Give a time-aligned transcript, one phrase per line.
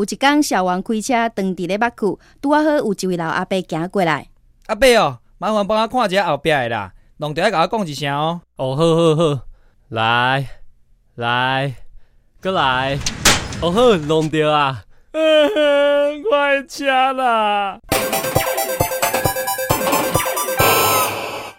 [0.00, 4.28] 有一天，小王开车当伫咧北区，拄啊好有一位老阿伯行过来。
[4.68, 8.40] 阿伯哦，麻烦帮我看一下后壁的啦，弄着爱甲我讲一声哦。
[8.56, 9.42] 哦，好好好，
[9.90, 10.46] 来
[11.16, 11.74] 来，
[12.42, 12.98] 过来。
[13.60, 14.84] 哦好，弄着啊。
[15.12, 17.78] 快车啦！